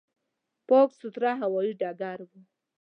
[0.67, 2.31] پاک، سوتره هوایي ډګر و.